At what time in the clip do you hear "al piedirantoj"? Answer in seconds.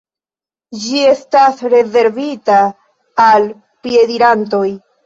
3.29-4.69